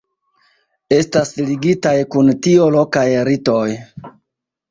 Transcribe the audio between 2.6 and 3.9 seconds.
lokaj ritoj.